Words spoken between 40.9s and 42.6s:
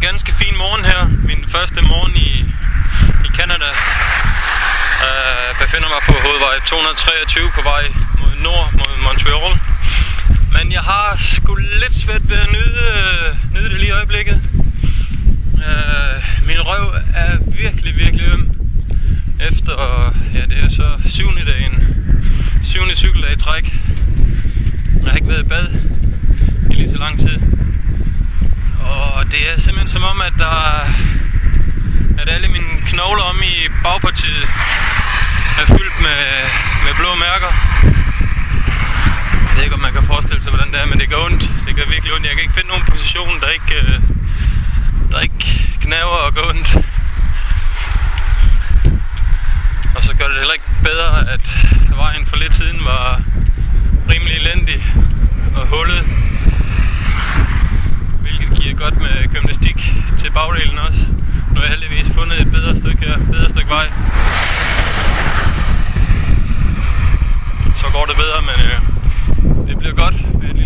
det gør ondt. Det gør virkelig ondt. Jeg kan ikke